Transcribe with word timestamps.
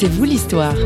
C'est 0.00 0.06
vous 0.06 0.22
l'histoire. 0.22 0.76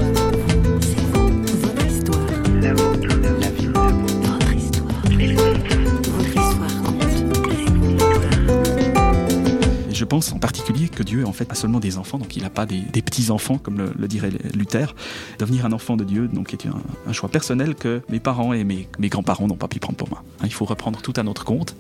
Je 10.03 10.07
pense 10.09 10.33
en 10.33 10.41
particulier 10.41 10.89
que 10.89 11.05
Dieu 11.05 11.25
en 11.25 11.33
fait 11.33 11.45
pas 11.45 11.55
seulement 11.55 11.79
des 11.79 11.97
enfants, 11.97 12.19
donc 12.19 12.35
il 12.35 12.43
n'a 12.43 12.51
pas 12.51 12.67
des, 12.67 12.83
petits 13.03 13.31
enfants 13.31 13.57
comme 13.57 13.93
le, 13.97 14.09
dirait 14.09 14.33
Luther. 14.53 14.97
Devenir 15.39 15.65
un 15.65 15.71
enfant 15.71 15.97
de 15.97 16.03
Dieu, 16.03 16.27
donc 16.27 16.53
est 16.53 16.67
un, 16.67 17.13
choix 17.13 17.29
personnel 17.29 17.77
que 17.77 18.03
mes 18.09 18.19
parents 18.19 18.53
et 18.53 18.65
mes, 18.65 18.89
grands-parents 18.99 19.47
n'ont 19.47 19.55
pas 19.55 19.69
pu 19.69 19.79
prendre 19.79 19.97
pour 19.97 20.09
moi. 20.09 20.25
Hein, 20.41 20.47
il 20.47 20.53
faut 20.53 20.65
reprendre 20.65 21.01
tout 21.03 21.13
à 21.15 21.23
notre 21.23 21.45
compte. 21.45 21.77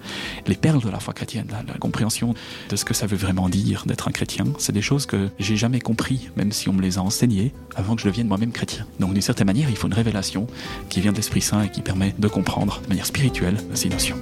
Les 0.46 0.54
perles 0.54 0.80
de 0.84 0.88
la 0.88 1.00
foi 1.00 1.14
chrétienne, 1.14 1.48
la, 1.66 1.74
compréhension 1.78 2.32
de 2.70 2.76
ce 2.76 2.84
que 2.84 2.94
ça 2.94 3.08
veut 3.08 3.16
vraiment 3.16 3.48
dire 3.48 3.82
d'être 3.86 4.06
un 4.06 4.12
chrétien, 4.12 4.44
c'est 4.58 4.70
des 4.70 4.82
choses 4.82 5.04
que 5.04 5.28
j'ai 5.40 5.56
jamais 5.56 5.80
compris, 5.80 6.30
même 6.36 6.52
si 6.52 6.68
on 6.68 6.74
me 6.74 6.80
les 6.80 6.98
a 6.98 7.02
enseignées 7.02 7.52
avant 7.74 7.96
que 7.96 8.02
je 8.02 8.06
devienne 8.06 8.28
moi-même 8.28 8.52
chrétien. 8.52 8.86
Donc 9.00 9.14
d'une 9.14 9.20
certaine 9.20 9.48
manière, 9.48 9.68
il 9.68 9.74
faut 9.74 9.88
une 9.88 9.94
révélation 9.94 10.46
qui 10.90 11.00
vient 11.00 11.10
de 11.10 11.16
l'Esprit 11.16 11.40
Saint 11.40 11.62
et 11.62 11.70
qui 11.70 11.82
permet 11.82 12.14
de 12.16 12.28
comprendre 12.28 12.80
de 12.84 12.88
manière 12.88 13.06
spirituelle 13.06 13.56
ces 13.74 13.88
notions. 13.88 14.16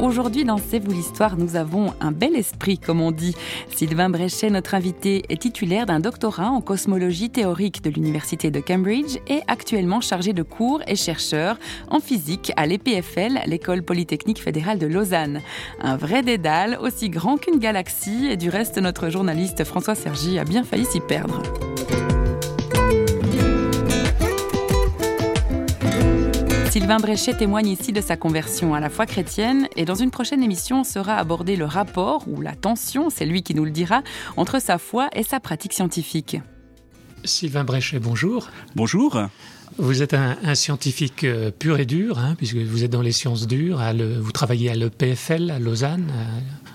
Aujourd'hui 0.00 0.44
dans 0.44 0.58
C'est 0.58 0.78
vous 0.78 0.92
l'histoire, 0.92 1.36
nous 1.36 1.56
avons 1.56 1.92
un 2.00 2.12
bel 2.12 2.36
esprit, 2.36 2.78
comme 2.78 3.00
on 3.00 3.10
dit. 3.10 3.34
Sylvain 3.74 4.08
Bréchet, 4.08 4.48
notre 4.48 4.74
invité, 4.74 5.24
est 5.28 5.42
titulaire 5.42 5.86
d'un 5.86 5.98
doctorat 5.98 6.50
en 6.50 6.60
cosmologie 6.60 7.30
théorique 7.30 7.82
de 7.82 7.90
l'Université 7.90 8.52
de 8.52 8.60
Cambridge 8.60 9.16
et 9.26 9.40
actuellement 9.48 10.00
chargé 10.00 10.32
de 10.32 10.44
cours 10.44 10.82
et 10.86 10.94
chercheur 10.94 11.58
en 11.88 11.98
physique 11.98 12.52
à 12.56 12.66
l'EPFL, 12.66 13.40
l'École 13.46 13.82
Polytechnique 13.82 14.40
Fédérale 14.40 14.78
de 14.78 14.86
Lausanne. 14.86 15.40
Un 15.80 15.96
vrai 15.96 16.22
dédale, 16.22 16.78
aussi 16.80 17.10
grand 17.10 17.36
qu'une 17.36 17.58
galaxie, 17.58 18.26
et 18.30 18.36
du 18.36 18.50
reste, 18.50 18.78
notre 18.78 19.10
journaliste 19.10 19.64
François 19.64 19.96
Sergi 19.96 20.38
a 20.38 20.44
bien 20.44 20.62
failli 20.62 20.84
s'y 20.84 21.00
perdre. 21.00 21.42
Sylvain 26.76 26.98
Bréchet 26.98 27.32
témoigne 27.32 27.68
ici 27.68 27.90
de 27.90 28.02
sa 28.02 28.18
conversion 28.18 28.74
à 28.74 28.80
la 28.80 28.90
foi 28.90 29.06
chrétienne 29.06 29.66
et 29.76 29.86
dans 29.86 29.94
une 29.94 30.10
prochaine 30.10 30.42
émission 30.42 30.84
sera 30.84 31.16
abordé 31.16 31.56
le 31.56 31.64
rapport 31.64 32.28
ou 32.28 32.42
la 32.42 32.54
tension, 32.54 33.08
c'est 33.08 33.24
lui 33.24 33.42
qui 33.42 33.54
nous 33.54 33.64
le 33.64 33.70
dira, 33.70 34.02
entre 34.36 34.60
sa 34.60 34.76
foi 34.76 35.08
et 35.14 35.22
sa 35.22 35.40
pratique 35.40 35.72
scientifique. 35.72 36.36
Sylvain 37.26 37.64
Bréchet, 37.64 37.98
bonjour. 37.98 38.48
Bonjour. 38.74 39.20
Vous 39.78 40.02
êtes 40.02 40.14
un, 40.14 40.54
scientifique 40.54 41.24
euh, 41.24 41.50
pur 41.50 41.78
et 41.78 41.86
dur, 41.86 42.18
hein, 42.18 42.34
puisque 42.38 42.56
vous 42.56 42.84
êtes 42.84 42.90
dans 42.90 43.02
les 43.02 43.12
sciences 43.12 43.46
dures. 43.46 43.82
vous 44.20 44.32
travaillez 44.32 44.70
à 44.70 44.74
l'EPFL 44.74 45.50
à 45.50 45.58
Lausanne, 45.58 46.10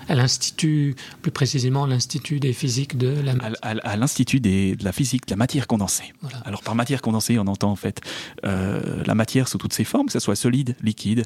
à, 0.08 0.14
l'Institut, 0.14 0.94
plus 1.22 1.32
précisément 1.32 1.86
l'Institut 1.86 2.38
des 2.38 2.52
physiques 2.52 2.98
de 2.98 3.14
la... 3.20 3.34
À, 3.62 3.96
l'Institut 3.96 4.40
de 4.40 4.84
la 4.84 4.92
physique 4.92 5.26
de 5.26 5.32
la 5.32 5.36
matière 5.36 5.66
condensée. 5.66 6.12
Alors 6.44 6.62
par 6.62 6.74
matière 6.74 7.00
condensée, 7.00 7.38
on 7.38 7.46
entend 7.46 7.70
en 7.70 7.76
fait 7.76 8.00
euh, 8.44 9.02
la 9.06 9.14
matière 9.14 9.48
sous 9.48 9.58
toutes 9.58 9.72
ses 9.72 9.84
formes, 9.84 10.06
que 10.06 10.12
ce 10.12 10.20
soit 10.20 10.36
solide, 10.36 10.76
liquide 10.82 11.24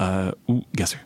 euh, 0.00 0.32
ou 0.48 0.64
gazeux. 0.74 0.98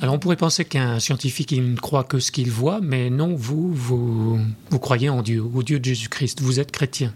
Alors 0.00 0.14
on 0.14 0.18
pourrait 0.18 0.36
penser 0.36 0.64
qu'un 0.64 1.00
scientifique 1.00 1.52
il 1.52 1.72
ne 1.72 1.76
croit 1.76 2.04
que 2.04 2.18
ce 2.20 2.32
qu'il 2.32 2.50
voit, 2.50 2.80
mais 2.80 3.10
non, 3.10 3.34
vous, 3.34 3.72
vous, 3.72 4.40
vous 4.70 4.78
croyez 4.78 5.08
en 5.08 5.22
Dieu, 5.22 5.42
au 5.42 5.62
Dieu 5.62 5.78
de 5.78 5.84
Jésus-Christ. 5.84 6.40
Vous 6.40 6.60
êtes 6.60 6.72
chrétien. 6.72 7.12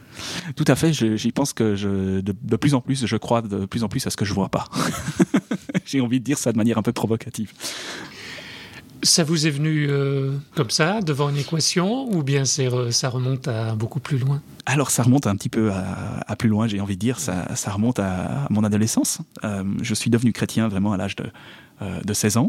Tout 0.57 0.65
à 0.67 0.77
fait. 0.77 0.93
J'y 0.93 1.33
pense 1.33 1.53
que 1.53 1.75
je, 1.77 2.21
de, 2.21 2.57
plus 2.57 2.75
en 2.75 2.81
plus, 2.81 3.07
je 3.07 3.17
crois 3.17 3.43
de 3.43 3.67
plus 3.67 3.85
en 3.85 3.89
plus 3.89 4.07
à 4.07 4.11
ce 4.11 4.17
que 4.17 4.25
je 4.25 4.35
vois 4.35 4.49
pas. 4.49 4.67
J'ai 5.85 6.01
envie 6.01 6.21
de 6.21 6.25
dire 6.25 6.39
ça 6.39 6.53
de 6.53 6.57
manière 6.57 6.79
un 6.79 6.83
peu 6.83 6.93
provocative. 6.93 7.53
Ça 9.03 9.25
vous 9.25 9.47
est 9.47 9.51
venu 9.51 9.89
euh, 9.89 10.33
comme 10.55 10.71
ça, 10.71 11.01
devant 11.01 11.29
une 11.29 11.37
équation, 11.37 12.09
ou 12.15 12.23
bien 12.23 12.45
ça 12.45 13.09
remonte 13.09 13.49
à 13.49 13.75
beaucoup 13.75 14.01
plus 14.01 14.19
loin? 14.19 14.41
Alors 14.65 14.91
ça 14.91 15.03
remonte 15.03 15.27
un 15.27 15.35
petit 15.35 15.49
peu 15.49 15.73
à, 15.73 16.37
plus 16.37 16.49
loin, 16.49 16.69
j'ai 16.69 16.81
envie 16.81 16.95
de 16.95 17.01
dire, 17.01 17.19
ça, 17.19 17.45
remonte 17.67 17.99
à, 17.99 18.47
mon 18.51 18.63
adolescence. 18.63 19.19
Euh, 19.45 19.65
je 19.83 19.95
suis 19.95 20.11
devenu 20.11 20.33
chrétien 20.33 20.69
vraiment 20.69 20.93
à 20.93 20.97
l'âge 20.97 21.17
de 21.17 21.25
euh, 21.83 22.01
de 22.05 22.13
16 22.13 22.37
ans. 22.37 22.49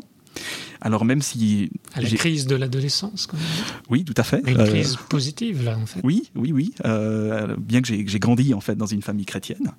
Alors 0.83 1.05
même 1.05 1.21
si... 1.21 1.71
À 1.93 2.01
la 2.01 2.09
crise 2.09 2.45
de 2.45 2.55
l'adolescence, 2.55 3.29
Oui, 3.89 4.03
tout 4.03 4.13
à 4.17 4.23
fait. 4.23 4.41
Une 4.45 4.59
euh, 4.59 4.67
crise 4.67 4.97
positive, 5.09 5.63
là, 5.63 5.77
en 5.77 5.85
fait. 5.85 6.01
Oui, 6.03 6.29
oui, 6.35 6.51
oui. 6.51 6.73
Euh, 6.83 7.55
bien 7.57 7.81
que 7.81 7.87
j'ai 7.87 8.19
grandi, 8.19 8.53
en 8.53 8.59
fait, 8.59 8.75
dans 8.75 8.85
une 8.85 9.01
famille 9.01 9.25
chrétienne, 9.25 9.71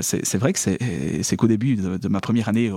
c'est 0.00 0.38
vrai 0.38 0.52
que 0.52 0.58
c'est 0.58 1.36
qu'au 1.36 1.46
début 1.46 1.76
de, 1.76 2.08
ma 2.08 2.20
première 2.20 2.48
année 2.48 2.72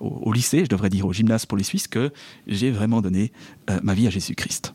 au, 0.00 0.32
lycée, 0.32 0.64
je 0.64 0.68
devrais 0.68 0.88
dire 0.88 1.06
au 1.06 1.12
gymnase 1.12 1.44
pour 1.44 1.58
les 1.58 1.64
Suisses, 1.64 1.86
que 1.86 2.10
j'ai 2.46 2.70
vraiment 2.70 3.02
donné 3.02 3.30
ma 3.82 3.92
vie 3.92 4.06
à 4.06 4.10
Jésus-Christ. 4.10 4.74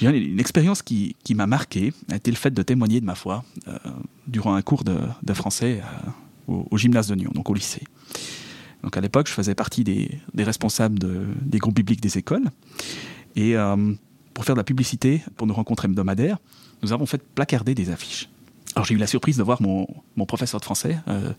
Une 0.00 0.40
expérience 0.40 0.82
qui, 0.82 1.16
m'a 1.34 1.48
marqué 1.48 1.92
a 2.10 2.16
été 2.16 2.30
le 2.30 2.36
fait 2.36 2.52
de 2.52 2.62
témoigner 2.62 3.00
de 3.00 3.06
ma 3.06 3.16
foi 3.16 3.44
durant 4.28 4.54
un 4.54 4.62
cours 4.62 4.84
de, 4.84 5.34
français 5.34 5.82
au, 6.46 6.68
au, 6.70 6.78
gymnase 6.78 7.08
de 7.08 7.16
Nyon, 7.16 7.32
donc 7.34 7.50
au 7.50 7.54
lycée. 7.54 7.82
Donc 8.82 8.96
à 8.96 9.00
l'époque, 9.00 9.28
je 9.28 9.32
faisais 9.32 9.54
partie 9.54 9.84
des, 9.84 10.20
responsables 10.36 10.98
des 11.42 11.58
groupes 11.58 11.74
bibliques 11.74 12.00
des 12.00 12.18
écoles. 12.18 12.50
Et 13.36 13.56
euh, 13.56 13.92
pour 14.34 14.44
faire 14.44 14.54
de 14.54 14.60
la 14.60 14.64
publicité 14.64 15.22
pour 15.36 15.46
nos 15.46 15.54
rencontres 15.54 15.84
hebdomadaires, 15.84 16.38
nous 16.82 16.92
avons 16.92 17.06
fait 17.06 17.22
placarder 17.22 17.74
des 17.74 17.90
affiches. 17.90 18.28
Alors 18.74 18.84
j'ai 18.84 18.94
eu 18.94 18.98
la 18.98 19.06
surprise 19.06 19.36
de 19.36 19.42
voir 19.42 19.62
mon, 19.62 19.86
professeur 20.26 20.58
de 20.58 20.64
français, 20.64 20.98
euh, 21.08 21.32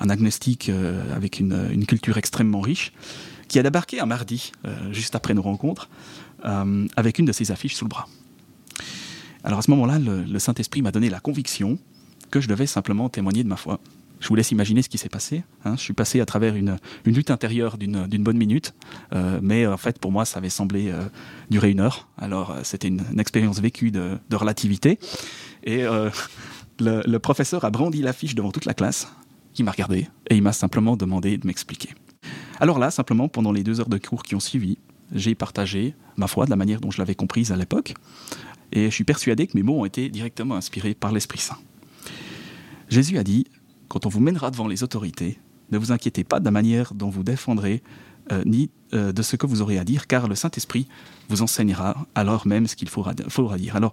un 0.00 0.10
agnostique 0.10 0.68
euh, 0.68 1.14
avec 1.14 1.38
une, 1.38 1.86
culture 1.86 2.18
extrêmement 2.18 2.60
riche, 2.60 2.92
qui 3.48 3.58
a 3.60 3.62
débarqué 3.62 4.00
un 4.00 4.06
mardi, 4.06 4.50
juste 4.90 5.14
après 5.14 5.32
nos 5.32 5.42
rencontres, 5.42 5.88
avec 6.42 7.20
une 7.20 7.26
de 7.26 7.30
ces 7.30 7.52
affiches 7.52 7.76
sous 7.76 7.84
le 7.84 7.90
bras. 7.90 8.08
Alors 9.44 9.60
à 9.60 9.62
ce 9.62 9.70
moment-là, 9.70 10.00
le 10.00 10.38
Saint-Esprit 10.40 10.82
m'a 10.82 10.90
donné 10.90 11.10
la 11.10 11.20
conviction 11.20 11.78
que 12.32 12.40
je 12.40 12.48
devais 12.48 12.66
simplement 12.66 13.08
témoigner 13.08 13.44
de 13.44 13.48
ma 13.48 13.54
foi 13.54 13.78
je 14.20 14.28
vous 14.28 14.34
laisse 14.34 14.50
imaginer 14.50 14.82
ce 14.82 14.88
qui 14.88 14.98
s'est 14.98 15.08
passé. 15.08 15.44
Hein. 15.64 15.74
Je 15.76 15.82
suis 15.82 15.92
passé 15.92 16.20
à 16.20 16.26
travers 16.26 16.56
une, 16.56 16.78
lutte 17.04 17.30
intérieure 17.30 17.78
d'une 17.78 18.22
bonne 18.22 18.36
minute, 18.36 18.74
euh, 19.14 19.38
mais 19.42 19.66
en 19.66 19.76
fait 19.76 19.98
pour 19.98 20.12
moi 20.12 20.24
ça 20.24 20.38
avait 20.38 20.50
semblé 20.50 20.90
euh, 20.90 21.02
durer 21.50 21.70
une 21.70 21.80
heure. 21.80 22.08
Alors 22.18 22.50
euh, 22.50 22.60
c'était 22.62 22.88
une, 22.88 23.02
expérience 23.18 23.60
vécue 23.60 23.90
de, 23.90 24.18
relativité. 24.32 24.98
Et 25.64 25.84
le, 26.78 27.18
professeur 27.18 27.64
a 27.64 27.70
brandi 27.70 28.02
l'affiche 28.02 28.34
devant 28.34 28.52
toute 28.52 28.66
la 28.66 28.74
classe, 28.74 29.08
qui 29.52 29.62
m'a 29.62 29.70
regardé, 29.70 30.08
et 30.28 30.36
il 30.36 30.42
m'a 30.42 30.52
simplement 30.52 30.96
demandé 30.96 31.38
de 31.38 31.46
m'expliquer. 31.46 31.90
Alors 32.60 32.78
là, 32.78 32.90
simplement, 32.90 33.28
pendant 33.28 33.52
les 33.52 33.64
deux 33.64 33.80
heures 33.80 33.88
de 33.88 33.98
cours 33.98 34.22
qui 34.22 34.34
ont 34.34 34.40
suivi, 34.40 34.78
j'ai 35.12 35.34
partagé 35.34 35.94
ma 36.16 36.26
foi 36.26 36.44
de 36.44 36.50
la 36.50 36.56
manière 36.56 36.80
dont 36.80 36.90
je 36.90 36.98
l'avais 36.98 37.14
comprise 37.14 37.52
à 37.52 37.56
l'époque, 37.56 37.94
et 38.72 38.84
je 38.84 38.94
suis 38.94 39.04
persuadé 39.04 39.46
que 39.46 39.56
mes 39.56 39.62
mots 39.62 39.80
ont 39.80 39.84
été 39.84 40.08
directement 40.08 40.56
inspirés 40.56 40.94
par 40.94 41.12
l'Esprit 41.12 41.38
Saint. 41.38 41.58
Jésus 42.88 43.18
a 43.18 43.24
dit 43.24 43.46
quand 43.88 44.06
on 44.06 44.08
vous 44.08 44.20
mènera 44.20 44.50
devant 44.50 44.68
les 44.68 44.82
autorités, 44.82 45.38
ne 45.70 45.78
vous 45.78 45.92
inquiétez 45.92 46.24
pas 46.24 46.40
de 46.40 46.44
la 46.44 46.50
manière 46.50 46.94
dont 46.94 47.10
vous 47.10 47.22
défendrez, 47.22 47.82
euh, 48.32 48.42
ni 48.44 48.70
euh, 48.92 49.12
de 49.12 49.22
ce 49.22 49.36
que 49.36 49.46
vous 49.46 49.62
aurez 49.62 49.78
à 49.78 49.84
dire, 49.84 50.08
car 50.08 50.26
le 50.26 50.34
Saint-Esprit 50.34 50.88
vous 51.28 51.42
enseignera 51.42 52.06
alors 52.16 52.44
même 52.46 52.66
ce 52.66 52.74
qu'il 52.74 52.88
faudra, 52.88 53.14
dire. 53.14 53.76
Alors, 53.76 53.92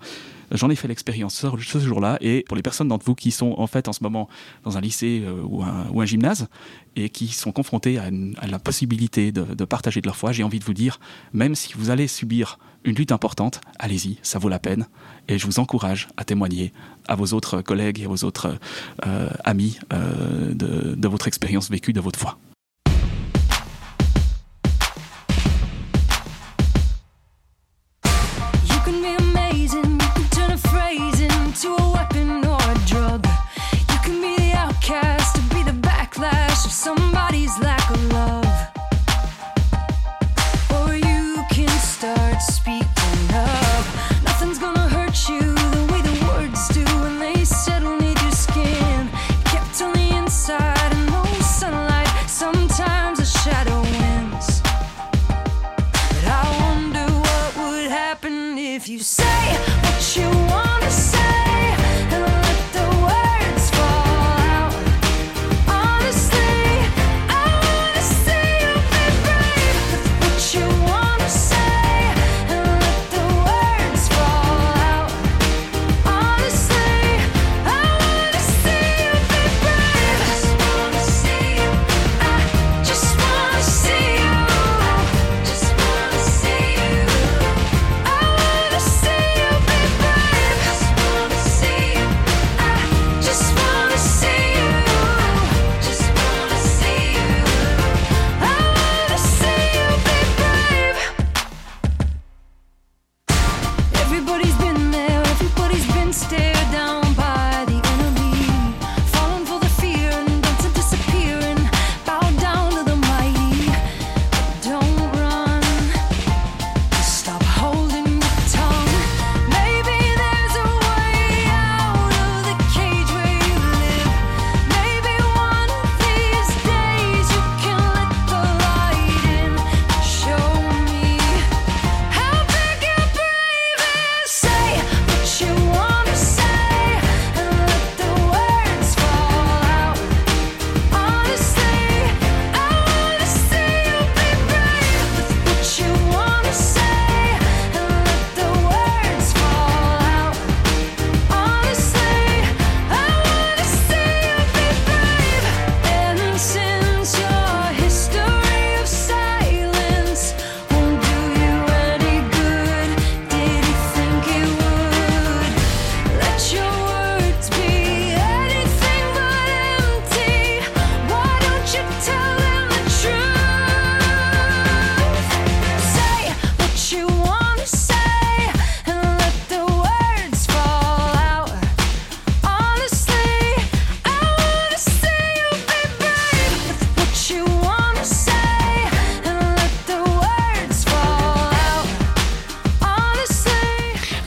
j'en 0.51 0.71
ai 0.71 0.75
fait 0.75 0.87
l'expérience 0.87 1.35
ce, 1.35 1.79
jour-là, 1.79 2.17
et 2.19 2.43
pour 2.47 2.55
les 2.55 2.63
personnes 2.63 2.87
d'entre 2.87 3.05
vous 3.05 3.13
qui 3.13 3.29
sont 3.29 3.53
en 3.57 3.67
fait 3.67 3.87
en 3.87 3.93
ce 3.93 4.01
moment 4.01 4.27
dans 4.63 4.75
un 4.75 4.81
lycée 4.81 5.23
euh, 5.23 5.41
ou, 5.43 5.61
un, 5.63 6.05
gymnase, 6.05 6.47
et 6.95 7.09
qui 7.09 7.27
sont 7.27 7.51
confrontés 7.51 7.99
à, 7.99 8.09
la 8.47 8.57
possibilité 8.57 9.31
de, 9.31 9.65
partager 9.65 10.01
de 10.01 10.07
leur 10.07 10.15
foi, 10.15 10.31
j'ai 10.31 10.43
envie 10.43 10.59
de 10.59 10.65
vous 10.65 10.73
dire, 10.73 10.99
même 11.33 11.53
si 11.53 11.73
vous 11.75 11.91
allez 11.91 12.07
subir 12.07 12.57
une 12.83 12.95
lutte 12.95 13.11
importante, 13.11 13.61
allez-y, 13.79 14.17
ça 14.21 14.39
vaut 14.39 14.49
la 14.49 14.59
peine, 14.59 14.87
et 15.27 15.37
je 15.37 15.45
vous 15.45 15.59
encourage 15.59 16.07
à 16.17 16.23
témoigner 16.23 16.73
à 17.07 17.15
vos 17.15 17.33
autres 17.33 17.61
collègues 17.61 17.99
et 17.99 18.05
à 18.05 18.07
vos 18.07 18.25
autres 18.25 18.57
euh, 19.05 19.29
amis 19.43 19.79
de, 19.91 20.95
de 20.95 21.07
votre 21.07 21.27
expérience 21.27 21.69
vécue, 21.69 21.93
de 21.93 22.01
votre 22.01 22.19
foi. 22.19 22.37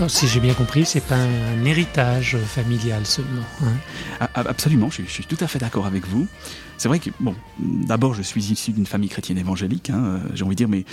Si 0.08 0.28
j'ai 0.28 0.40
bien 0.40 0.54
compris, 0.54 0.84
c'est 0.84 1.00
pas 1.00 1.16
un, 1.16 1.64
héritage 1.64 2.37
familial 2.38 3.06
seulement. 3.06 3.43
Hein. 3.62 4.28
Absolument, 4.34 4.90
je, 4.90 5.02
suis 5.02 5.25
tout 5.25 5.37
à 5.40 5.46
fait 5.46 5.58
d'accord 5.58 5.87
avec 5.87 6.06
vous. 6.06 6.26
C'est 6.76 6.88
vrai 6.88 6.98
que, 6.98 7.10
bon, 7.19 7.34
d'abord, 7.58 8.14
je 8.14 8.22
suis 8.22 8.52
issu 8.52 8.72
d'une 8.72 8.87
famille 8.87 9.08
chrétienne 9.08 9.38
évangélique. 9.38 9.90
Hein, 9.90 10.20
j'ai 10.34 10.44
envie 10.44 10.54
de 10.54 10.58
dire, 10.58 10.69
mes, 10.69 10.84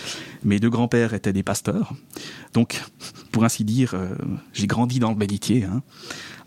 mes 0.43 0.59
deux 0.59 0.69
grands-pères 0.69 1.13
étaient 1.13 1.33
des 1.33 1.43
pasteurs. 1.43 1.93
Donc, 2.53 2.81
pour 3.31 3.43
ainsi 3.43 3.63
dire, 3.63 3.93
euh, 3.93 4.15
j'ai 4.53 4.67
grandi 4.67 4.99
dans 4.99 5.09
le 5.09 5.15
bénitier. 5.15 5.65
Hein. 5.65 5.81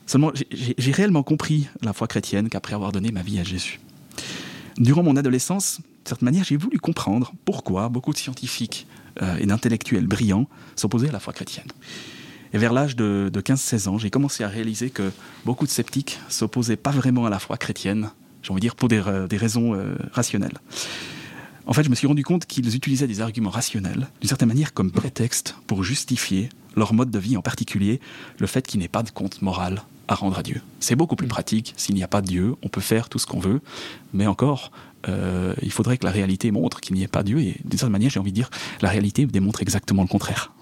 Seulement, 0.07 0.33
j'ai 0.51 0.93
réellement 0.93 1.23
compris 1.23 1.69
la 1.83 1.93
foi 1.93 2.07
chrétienne 2.07 2.49
qu'après 2.49 2.75
avoir 2.75 2.93
donné 2.93 3.13
ma 3.13 3.23
vie 3.23 3.39
à 3.39 3.45
Jésus. 3.45 3.81
Durant 4.79 5.03
mon 5.03 5.17
adolescence, 5.17 5.81
de 6.05 6.09
certaine 6.09 6.27
manière, 6.27 6.45
j'ai 6.45 6.57
voulu 6.57 6.79
comprendre 6.79 7.33
pourquoi 7.45 7.89
beaucoup 7.89 8.13
de 8.13 8.19
scientifiques 8.19 8.87
euh, 9.21 9.37
et 9.39 9.47
d'intellectuels 9.47 10.07
brillants 10.07 10.49
s'opposaient 10.75 11.09
à 11.09 11.13
la 11.13 11.21
foi 11.21 11.33
chrétienne. 11.33 11.67
Et 12.57 12.59
vers 12.59 12.73
l'âge 12.73 12.97
de, 12.97 13.31
15-16 13.35 13.87
ans, 13.87 13.99
j'ai 13.99 14.09
commencé 14.09 14.43
à 14.43 14.49
réaliser 14.49 14.89
que 14.89 15.13
beaucoup 15.45 15.67
de 15.67 15.71
sceptiques 15.71 16.19
s'opposaient 16.31 16.79
pas 16.79 16.91
vraiment 16.91 17.27
à 17.27 17.29
la 17.29 17.39
foi 17.39 17.59
chrétienne, 17.59 18.09
j'ai 18.43 18.51
envie 18.51 18.61
de 18.61 18.65
dire 18.65 18.77
pour 18.77 18.89
des, 18.89 19.03
euh, 19.07 19.29
raisons 19.31 19.75
euh, 19.75 19.95
rationnelles. 20.11 20.57
En 21.67 21.75
fait, 21.75 21.85
je 21.85 21.91
me 21.91 21.95
suis 21.95 22.07
rendu 22.07 22.25
compte 22.25 22.47
qu'ils 22.47 22.75
utilisaient 22.75 23.09
des 23.09 23.21
arguments 23.21 23.51
rationnels, 23.51 24.09
d'une 24.23 24.29
certaine 24.31 24.49
manière 24.49 24.73
comme 24.73 24.91
prétexte 24.91 25.55
pour 25.67 25.85
justifier 25.85 26.49
leur 26.77 26.95
mode 26.95 27.11
de 27.11 27.19
vie, 27.19 27.37
en 27.37 27.43
particulier 27.43 28.01
le 28.39 28.47
fait 28.47 28.67
qu'il 28.67 28.81
n'y 28.81 28.87
ait 28.87 28.89
pas 28.89 29.03
de 29.03 29.11
compte 29.11 29.43
moral 29.43 29.83
à 30.09 30.15
rendre 30.15 30.39
à 30.39 30.43
Dieu. 30.43 30.63
C'est 30.81 30.97
beaucoup 30.97 31.17
plus 31.17 31.29
pratique, 31.29 31.75
s'il 31.77 31.95
n'y 31.95 32.05
a 32.05 32.09
pas 32.09 32.23
de 32.23 32.27
Dieu, 32.27 32.55
on 32.63 32.69
peut 32.69 32.81
faire 32.81 33.11
tout 33.11 33.19
ce 33.19 33.27
qu'on 33.27 33.39
veut, 33.39 33.61
mais 34.15 34.27
encore, 34.27 34.73
euh, 35.11 35.53
il 35.61 35.73
faudrait 35.73 35.99
que 35.99 36.07
la 36.07 36.11
réalité 36.11 36.51
montre 36.53 36.81
qu'il 36.81 36.97
n'y 36.97 37.03
ait 37.03 37.07
pas 37.07 37.23
Dieu, 37.23 37.39
et 37.39 37.61
d'une 37.67 37.79
certaine 37.79 37.93
manière, 37.93 38.09
j'ai 38.09 38.21
envie 38.21 38.33
de 38.33 38.37
dire, 38.37 38.49
la 38.81 38.89
réalité 38.89 39.27
démontre 39.27 39.61
exactement 39.61 40.01
le 40.01 40.09
contraire. 40.09 40.55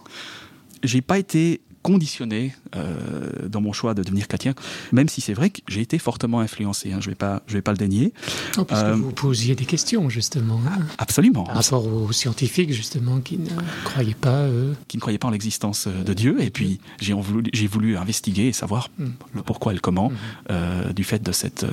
J'ai 0.82 1.00
pas 1.00 1.18
été 1.18 1.60
conditionné 1.84 2.54
euh, 2.76 3.48
dans 3.48 3.60
mon 3.60 3.72
choix 3.72 3.94
de 3.94 4.02
devenir 4.02 4.28
chrétien, 4.28 4.54
même 4.92 5.08
si 5.08 5.20
c'est 5.20 5.34
vrai 5.34 5.50
que 5.50 5.60
j'ai 5.68 5.80
été 5.80 5.98
fortement 5.98 6.40
influencé, 6.40 6.92
hein, 6.92 6.98
je 7.00 7.06
ne 7.06 7.10
vais, 7.12 7.16
pas, 7.16 7.42
je 7.46 7.54
vais 7.54 7.62
pas 7.62 7.72
le 7.72 7.76
dénier. 7.76 8.12
Oh, 8.58 8.64
parce 8.64 8.82
que 8.82 8.86
euh, 8.88 8.94
vous 8.94 9.12
posiez 9.12 9.54
des 9.54 9.64
questions, 9.64 10.08
justement. 10.08 10.60
Hein. 10.66 10.82
absolument. 10.98 11.44
Par 11.44 11.56
rapport 11.56 11.86
aux 11.86 12.12
scientifiques, 12.12 12.72
justement, 12.72 13.20
qui 13.20 13.38
ne 13.38 13.50
croyaient 13.84 14.14
pas... 14.14 14.46
Qui 14.88 14.96
ne 14.96 15.00
croyaient 15.00 15.18
pas 15.18 15.28
en 15.28 15.32
l'existence 15.32 15.86
euh, 15.86 16.02
de 16.02 16.12
Dieu, 16.14 16.40
et 16.40 16.50
puis 16.50 16.80
j'ai 17.00 17.12
voulu, 17.12 17.50
voulu 17.70 17.96
investiguer 17.96 18.48
et 18.48 18.52
savoir 18.52 18.90
hmm. 18.98 19.06
le 19.34 19.42
pourquoi 19.42 19.72
et 19.72 19.74
le 19.74 19.80
comment 19.80 20.10
hmm. 20.50 20.92
du 20.94 21.04
fait 21.04 21.22
de, 21.22 21.32
cette, 21.32 21.66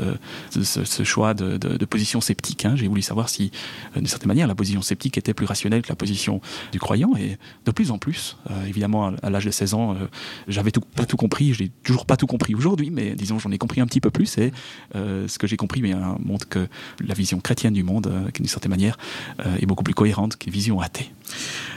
ce, 0.51 1.03
choix 1.03 1.33
de, 1.33 1.85
position 1.85 2.21
sceptique. 2.21 2.65
Hein. 2.65 2.75
J'ai 2.75 2.87
voulu 2.87 3.01
savoir 3.01 3.29
si, 3.29 3.51
d'une 3.95 4.07
certaine 4.07 4.27
manière, 4.27 4.47
la 4.47 4.55
position 4.55 4.81
sceptique 4.81 5.17
était 5.17 5.33
plus 5.33 5.45
rationnelle 5.45 5.81
que 5.81 5.89
la 5.89 5.95
position 5.95 6.41
du 6.71 6.79
croyant, 6.79 7.15
et 7.17 7.37
de 7.65 7.71
plus 7.71 7.91
en 7.91 7.97
plus, 7.97 8.37
évidemment, 8.67 9.13
à 9.21 9.29
l'âge 9.29 9.45
de 9.45 9.51
16 9.51 9.73
ans, 9.73 9.95
euh, 9.95 10.07
j'avais 10.47 10.71
pas 10.95 11.05
tout 11.05 11.17
compris, 11.17 11.53
j'ai 11.53 11.69
toujours 11.83 12.05
pas 12.05 12.17
tout 12.17 12.27
compris 12.27 12.55
aujourd'hui, 12.55 12.89
mais 12.89 13.15
disons 13.15 13.39
j'en 13.39 13.51
ai 13.51 13.57
compris 13.57 13.81
un 13.81 13.85
petit 13.85 14.01
peu 14.01 14.09
plus 14.09 14.37
et 14.37 14.51
euh, 14.95 15.27
ce 15.27 15.39
que 15.39 15.47
j'ai 15.47 15.57
compris 15.57 15.81
mais, 15.81 15.93
montre 16.19 16.47
que 16.47 16.67
la 16.99 17.13
vision 17.13 17.39
chrétienne 17.39 17.73
du 17.73 17.83
monde, 17.83 18.07
euh, 18.07 18.29
d'une 18.33 18.47
certaine 18.47 18.71
manière, 18.71 18.97
est 19.59 19.65
beaucoup 19.65 19.83
plus 19.83 19.93
cohérente 19.93 20.37
qu'une 20.37 20.51
vision 20.51 20.79
athée. 20.79 21.11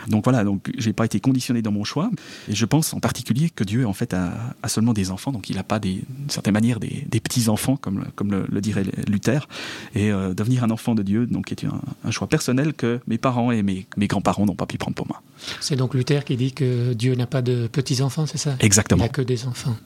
Donc 0.08 0.24
voilà, 0.24 0.44
donc 0.44 0.70
j'ai 0.76 0.92
pas 0.92 1.04
été 1.04 1.20
conditionné 1.20 1.62
dans 1.62 1.72
mon 1.72 1.84
choix. 1.84 2.10
Et 2.48 2.54
je 2.54 2.64
pense 2.64 2.94
en 2.94 3.00
particulier 3.00 3.50
que 3.50 3.64
Dieu 3.64 3.86
en 3.86 3.92
fait 3.92 4.14
a, 4.14 4.34
seulement 4.68 4.92
des 4.92 5.10
enfants, 5.10 5.32
donc 5.32 5.50
il 5.50 5.56
n'a 5.56 5.62
pas 5.62 5.78
d'une 5.78 6.02
certaine 6.28 6.54
manière 6.54 6.80
des, 6.80 7.06
petits 7.20 7.48
enfants 7.48 7.76
comme, 7.76 8.04
comme 8.14 8.46
le, 8.48 8.60
dirait 8.60 8.84
Luther. 9.08 9.48
Et 9.94 10.10
devenir 10.10 10.64
un 10.64 10.70
enfant 10.70 10.94
de 10.94 11.02
Dieu, 11.02 11.26
donc 11.26 11.52
est 11.52 11.64
un, 11.64 12.10
choix 12.10 12.28
personnel 12.28 12.74
que 12.74 13.00
mes 13.06 13.18
parents 13.18 13.50
et 13.50 13.62
mes, 13.62 13.86
mes 13.96 14.06
grands-parents 14.06 14.46
n'ont 14.46 14.54
pas 14.54 14.66
pu 14.66 14.78
prendre 14.78 14.94
pour 14.94 15.06
moi. 15.06 15.22
C'est 15.60 15.76
donc 15.76 15.94
Luther 15.94 16.24
qui 16.24 16.36
dit 16.36 16.52
que 16.52 16.92
Dieu 16.92 17.14
n'a 17.14 17.26
pas 17.26 17.42
de 17.42 17.66
petits 17.66 18.02
enfants, 18.02 18.26
c'est 18.26 18.38
ça? 18.38 18.56
Exactement. 18.60 19.00
Il 19.00 19.06
n'y 19.06 19.10
a 19.10 19.12
que 19.12 19.22
des 19.22 19.46
enfants. 19.46 19.76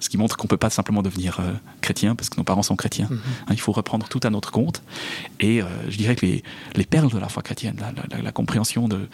Ce 0.00 0.08
qui 0.08 0.16
montre 0.16 0.36
qu'on 0.36 0.44
ne 0.44 0.48
peut 0.48 0.56
pas 0.56 0.70
simplement 0.70 1.02
devenir 1.02 1.40
euh, 1.40 1.52
chrétien 1.80 2.14
parce 2.14 2.28
que 2.30 2.36
nos 2.36 2.44
parents 2.44 2.62
sont 2.62 2.76
chrétiens. 2.76 3.08
Mhm. 3.10 3.20
Hein, 3.42 3.52
il 3.52 3.60
faut 3.60 3.72
reprendre 3.72 4.08
tout 4.08 4.20
à 4.22 4.30
notre 4.30 4.50
compte. 4.50 4.82
Et 5.40 5.62
euh, 5.62 5.66
je 5.88 5.96
dirais 5.96 6.16
que 6.16 6.24
les, 6.24 6.42
les, 6.74 6.84
perles 6.84 7.10
de 7.10 7.18
la 7.18 7.28
foi 7.28 7.42
chrétienne, 7.42 7.76
la, 8.22 8.32
compréhension 8.32 8.88
de, 8.88 9.08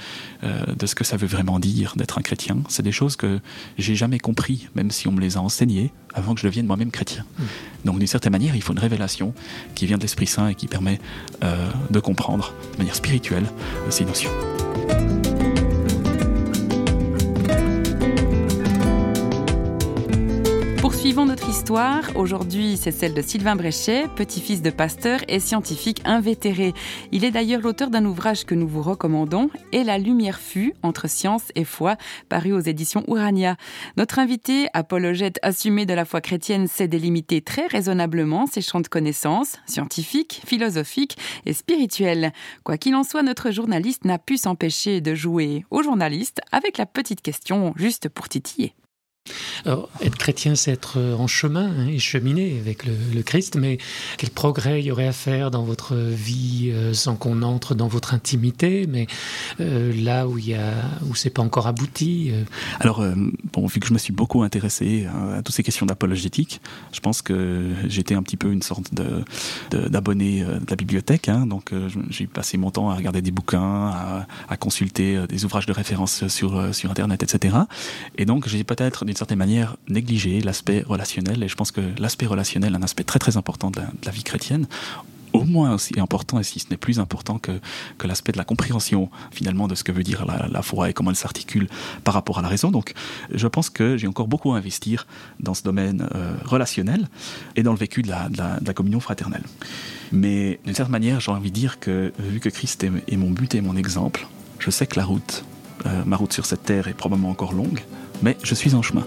euh, 0.44 0.66
de 0.74 0.86
ce 0.86 0.94
que 0.94 1.04
ça 1.04 1.16
veut 1.16 1.26
vraiment 1.26 1.58
dire 1.58 1.94
d'être 1.96 2.18
un 2.18 2.22
chrétien, 2.22 2.58
c'est 2.68 2.82
des 2.82 2.92
choses 2.92 3.16
que 3.16 3.40
j'ai 3.78 3.94
jamais 3.94 4.18
compris, 4.18 4.68
même 4.74 4.90
si 4.90 5.08
on 5.08 5.12
me 5.12 5.20
les 5.20 5.36
a 5.36 5.40
enseignées 5.40 5.92
avant 6.14 6.34
que 6.34 6.40
je 6.40 6.46
devienne 6.46 6.66
moi-même 6.66 6.90
chrétien. 6.90 7.24
Mhm. 7.38 7.46
Donc 7.84 7.98
d'une 7.98 8.06
certaine 8.06 8.32
manière, 8.32 8.54
il 8.54 8.62
faut 8.62 8.72
une 8.72 8.78
révélation 8.78 9.34
qui 9.74 9.86
vient 9.86 9.96
de 9.96 10.02
l'Esprit 10.02 10.26
Saint 10.26 10.48
et 10.48 10.54
qui 10.54 10.68
permet 10.68 11.00
de 11.90 12.00
comprendre 12.00 12.52
de 12.72 12.78
manière 12.78 12.94
spirituelle 12.94 13.46
ces 13.90 14.04
notions. 14.04 14.30
Suivons 21.02 21.26
notre 21.26 21.48
histoire. 21.48 22.04
Aujourd'hui, 22.14 22.76
c'est 22.76 22.92
celle 22.92 23.12
de 23.12 23.22
Sylvain 23.22 23.56
Bréchet, 23.56 24.06
petit-fils 24.14 24.62
de 24.62 24.70
pasteur 24.70 25.18
et 25.26 25.40
scientifique 25.40 26.00
invétéré. 26.04 26.74
Il 27.10 27.24
est 27.24 27.32
d'ailleurs 27.32 27.60
l'auteur 27.60 27.90
d'un 27.90 28.04
ouvrage 28.04 28.44
que 28.44 28.54
nous 28.54 28.68
vous 28.68 28.82
recommandons, 28.82 29.50
Et 29.72 29.82
la 29.82 29.98
lumière 29.98 30.38
fut 30.38 30.74
entre 30.84 31.10
science 31.10 31.42
et 31.56 31.64
foi, 31.64 31.96
paru 32.28 32.52
aux 32.52 32.60
éditions 32.60 33.02
Urania. 33.08 33.56
Notre 33.96 34.20
invité, 34.20 34.68
apologète 34.74 35.40
assumé 35.42 35.86
de 35.86 35.94
la 35.94 36.04
foi 36.04 36.20
chrétienne, 36.20 36.68
sait 36.68 36.86
délimiter 36.86 37.40
très 37.40 37.66
raisonnablement 37.66 38.46
ses 38.46 38.62
champs 38.62 38.80
de 38.80 38.86
connaissances, 38.86 39.56
scientifiques, 39.66 40.40
philosophiques 40.46 41.18
et 41.46 41.52
spirituels. 41.52 42.32
Quoi 42.62 42.78
qu'il 42.78 42.94
en 42.94 43.02
soit, 43.02 43.24
notre 43.24 43.50
journaliste 43.50 44.04
n'a 44.04 44.20
pu 44.20 44.36
s'empêcher 44.36 45.00
de 45.00 45.16
jouer 45.16 45.64
au 45.72 45.82
journaliste 45.82 46.42
avec 46.52 46.78
la 46.78 46.86
petite 46.86 47.22
question 47.22 47.74
juste 47.76 48.08
pour 48.08 48.28
titiller. 48.28 48.76
Alors, 49.64 49.88
être 50.00 50.16
chrétien, 50.16 50.56
c'est 50.56 50.72
être 50.72 50.98
euh, 50.98 51.14
en 51.14 51.28
chemin 51.28 51.70
hein, 51.78 51.86
et 51.86 52.00
cheminer 52.00 52.58
avec 52.58 52.84
le, 52.84 53.22
Christ, 53.22 53.56
mais 53.56 53.78
quel 54.18 54.30
progrès 54.30 54.80
il 54.80 54.86
y 54.86 54.90
aurait 54.90 55.06
à 55.06 55.12
faire 55.12 55.52
dans 55.52 55.62
votre 55.62 55.94
vie 55.94 56.70
euh, 56.72 56.92
sans 56.92 57.14
qu'on 57.14 57.42
entre 57.42 57.76
dans 57.76 57.86
votre 57.86 58.14
intimité, 58.14 58.86
mais 58.88 59.06
euh, 59.60 59.92
là 60.02 60.26
où 60.26 60.38
il 60.38 60.58
où 61.08 61.14
c'est 61.14 61.30
pas 61.30 61.42
encore 61.42 61.66
abouti. 61.66 62.32
Alors, 62.80 63.02
bon, 63.52 63.66
vu 63.66 63.80
que 63.80 63.86
je 63.86 63.94
me 63.94 63.98
suis 63.98 64.12
beaucoup 64.12 64.42
intéressé 64.42 65.06
à, 65.06 65.42
toutes 65.42 65.54
ces 65.54 65.62
questions 65.62 65.86
d'apologétique, 65.86 66.60
je 66.92 67.00
pense 67.00 67.22
que 67.22 67.70
j'étais 67.86 68.14
un 68.14 68.22
petit 68.22 68.36
peu 68.36 68.52
une 68.52 68.60
sorte 68.60 68.92
de, 68.92 69.24
d'abonné 69.88 70.42
de, 70.42 70.60
la 70.68 70.76
bibliothèque, 70.76 71.28
hein, 71.28 71.46
donc 71.46 71.72
j'ai 72.10 72.26
passé 72.26 72.58
mon 72.58 72.70
temps 72.70 72.90
à 72.90 72.96
regarder 72.96 73.22
des 73.22 73.30
bouquins, 73.30 73.86
à, 73.86 74.26
à 74.48 74.56
consulter 74.56 75.26
des 75.26 75.44
ouvrages 75.44 75.66
de 75.66 75.72
référence 75.72 76.26
sur 76.28 76.74
sur 76.74 76.90
internet, 76.90 77.22
etc. 77.22 77.56
Et 78.18 78.26
donc 78.26 78.48
j'ai 78.48 78.64
peut-être 78.64 79.04
d'une 79.12 79.18
certaine 79.18 79.38
manière 79.38 79.76
négliger 79.88 80.40
l'aspect 80.40 80.80
relationnel. 80.80 81.42
Et 81.42 81.48
je 81.48 81.54
pense 81.54 81.70
que 81.70 81.82
l'aspect 81.98 82.24
relationnel 82.24 82.72
est 82.72 82.76
un 82.76 82.82
aspect 82.82 83.04
très 83.04 83.18
très 83.18 83.36
important 83.36 83.70
de 83.70 83.78
la, 84.06 84.10
vie 84.10 84.22
chrétienne 84.22 84.66
au 85.34 85.44
moins 85.44 85.74
aussi 85.74 85.98
important, 86.00 86.38
et 86.40 86.42
si 86.42 86.60
ce 86.60 86.68
n'est 86.70 86.76
plus 86.78 86.98
important 86.98 87.38
que, 87.38 87.52
que 87.98 88.06
l'aspect 88.06 88.32
de 88.32 88.38
la 88.38 88.44
compréhension 88.44 89.10
finalement 89.30 89.66
de 89.68 89.74
ce 89.74 89.84
que 89.84 89.92
veut 89.92 90.02
dire 90.02 90.26
la, 90.26 90.62
foi 90.62 90.90
et 90.90 90.92
comment 90.94 91.10
elle 91.10 91.16
s'articule 91.16 91.68
par 92.04 92.14
rapport 92.14 92.38
à 92.38 92.42
la 92.42 92.48
raison. 92.48 92.70
Donc 92.70 92.94
je 93.30 93.46
pense 93.48 93.68
que 93.68 93.98
j'ai 93.98 94.06
encore 94.06 94.28
beaucoup 94.28 94.52
à 94.52 94.56
investir 94.56 95.06
dans 95.40 95.54
ce 95.54 95.62
domaine 95.62 96.08
euh, 96.14 96.34
relationnel 96.44 97.08
et 97.56 97.62
dans 97.62 97.72
le 97.72 97.78
vécu 97.78 98.02
de 98.02 98.08
la, 98.08 98.74
communion 98.74 99.00
fraternelle. 99.00 99.44
Mais 100.10 100.58
d'une 100.64 100.74
certaine 100.74 100.92
manière, 100.92 101.20
j'ai 101.20 101.32
envie 101.32 101.50
de 101.50 101.54
dire 101.54 101.80
que 101.80 102.12
vu 102.18 102.40
que 102.40 102.48
Christ 102.48 102.84
est, 102.84 103.16
mon 103.16 103.30
but 103.30 103.54
et 103.54 103.60
mon 103.60 103.76
exemple, 103.76 104.26
je 104.58 104.70
sais 104.70 104.86
que 104.86 104.98
la 104.98 105.04
route, 105.04 105.44
euh, 105.86 106.02
ma 106.04 106.16
route 106.16 106.32
sur 106.32 106.46
cette 106.46 106.64
terre 106.64 106.88
est 106.88 106.94
probablement 106.94 107.30
encore 107.30 107.52
longue, 107.54 107.82
mais 108.22 108.36
je 108.42 108.54
suis 108.54 108.74
en 108.74 108.82
chemin. 108.82 109.04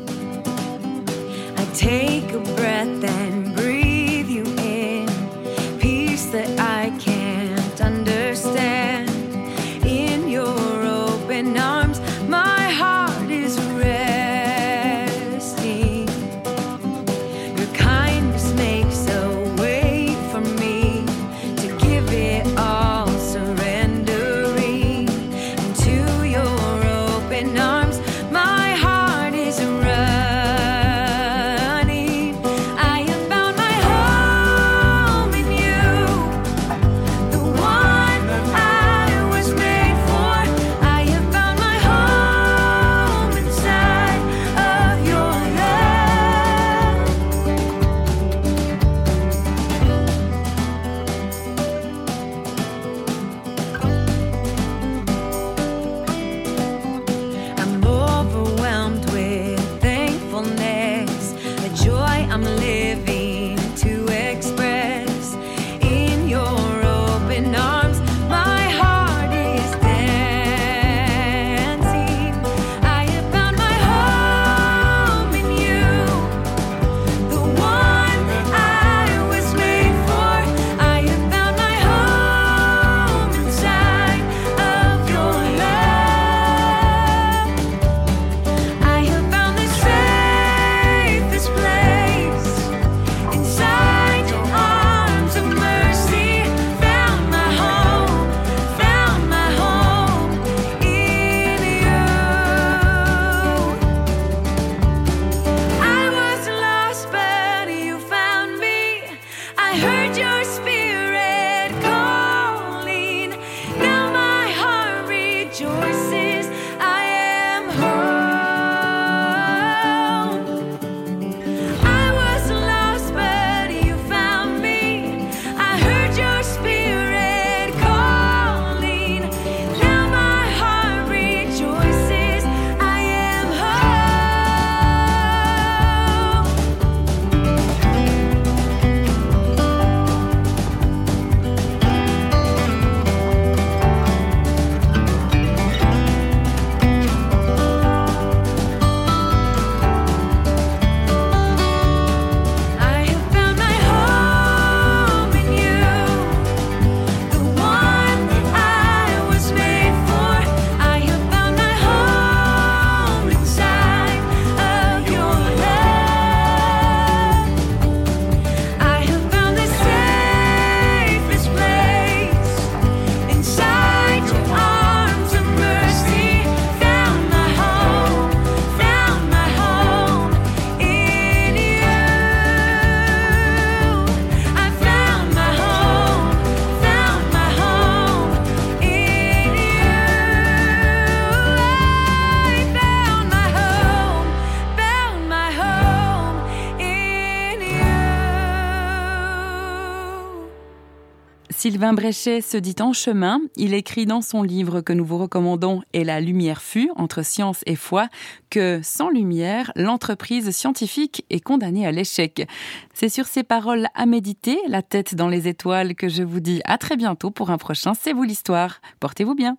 Sylvain 201.65 201.93
Bréchet 201.93 202.41
se 202.41 202.57
dit 202.57 202.75
en 202.79 202.93
chemin. 202.93 203.41
Il 203.55 203.73
écrit 203.73 204.05
dans 204.05 204.21
son 204.21 204.43
livre 204.43 204.81
que 204.81 204.93
nous 204.93 205.03
vous 205.03 205.17
recommandons 205.17 205.81
Et 205.93 206.03
la 206.03 206.21
lumière 206.21 206.61
fut, 206.61 206.91
entre 206.95 207.25
science 207.25 207.61
et 207.65 207.75
foi, 207.75 208.07
que 208.51 208.81
sans 208.83 209.09
lumière, 209.09 209.71
l'entreprise 209.75 210.51
scientifique 210.51 211.25
est 211.31 211.39
condamnée 211.39 211.87
à 211.87 211.91
l'échec. 211.91 212.47
C'est 212.93 213.09
sur 213.09 213.25
ces 213.25 213.41
paroles 213.41 213.87
à 213.95 214.05
méditer, 214.05 214.59
la 214.67 214.83
tête 214.83 215.15
dans 215.15 215.27
les 215.27 215.47
étoiles, 215.47 215.95
que 215.95 216.07
je 216.07 216.21
vous 216.21 216.39
dis 216.39 216.61
à 216.65 216.77
très 216.77 216.97
bientôt 216.97 217.31
pour 217.31 217.49
un 217.49 217.57
prochain 217.57 217.93
C'est 217.99 218.13
vous 218.13 218.21
l'histoire. 218.21 218.79
Portez-vous 218.99 219.33
bien. 219.33 219.57